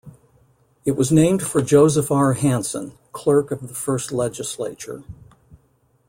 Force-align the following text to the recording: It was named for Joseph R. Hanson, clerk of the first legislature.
It 0.83 0.93
was 0.93 1.11
named 1.11 1.43
for 1.43 1.61
Joseph 1.61 2.11
R. 2.11 2.33
Hanson, 2.33 2.93
clerk 3.11 3.51
of 3.51 3.67
the 3.67 3.75
first 3.75 4.11
legislature. 4.11 5.03